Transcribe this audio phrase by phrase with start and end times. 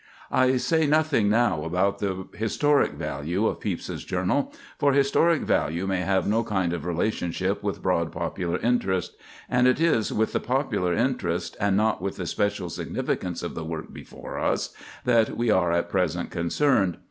[0.31, 6.25] I say nothing now about the historic value of Pepys's journal—for historic value may have
[6.27, 9.15] no kind of relationship with broad popular interest;
[9.47, 13.63] and it is with the popular interest, and not with the special significance of the
[13.63, 14.73] work before us,
[15.05, 16.97] that we are at present concerned.